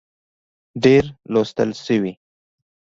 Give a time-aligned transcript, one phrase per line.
[0.83, 1.03] ډېر
[1.33, 2.13] لوستل شوي